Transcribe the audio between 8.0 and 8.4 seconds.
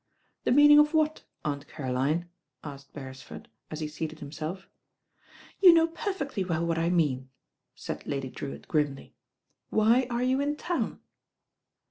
99 100 THE RAIN GIRL Lady